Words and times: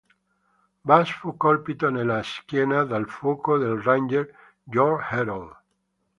Bass 0.87 1.11
fu 1.11 1.37
colpito 1.37 1.91
nella 1.91 2.23
schiena 2.23 2.83
dal 2.85 3.07
fuoco 3.07 3.59
del 3.59 3.79
ranger 3.83 4.33
George 4.63 5.05
Herold. 5.11 5.55